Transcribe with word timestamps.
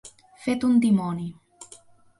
Fet 0.45 0.65
un 0.69 0.81
dimoni. 0.87 1.31